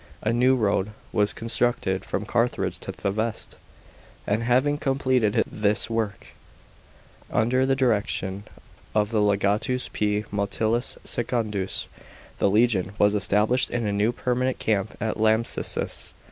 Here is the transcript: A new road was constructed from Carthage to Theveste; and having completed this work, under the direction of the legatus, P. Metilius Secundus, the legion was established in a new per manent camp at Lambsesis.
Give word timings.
A 0.23 0.33
new 0.33 0.55
road 0.55 0.93
was 1.13 1.31
constructed 1.31 2.03
from 2.03 2.25
Carthage 2.25 2.79
to 2.79 2.91
Theveste; 2.91 3.55
and 4.25 4.41
having 4.41 4.79
completed 4.79 5.43
this 5.45 5.91
work, 5.91 6.29
under 7.29 7.67
the 7.67 7.75
direction 7.75 8.45
of 8.95 9.11
the 9.11 9.21
legatus, 9.21 9.91
P. 9.93 10.25
Metilius 10.31 10.97
Secundus, 11.03 11.87
the 12.39 12.49
legion 12.49 12.93
was 12.97 13.13
established 13.13 13.69
in 13.69 13.85
a 13.85 13.93
new 13.93 14.11
per 14.11 14.33
manent 14.33 14.57
camp 14.57 14.97
at 14.99 15.17
Lambsesis. 15.17 16.13